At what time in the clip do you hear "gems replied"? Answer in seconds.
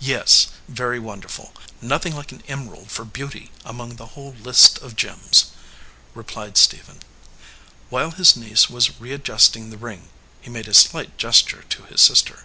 4.96-6.58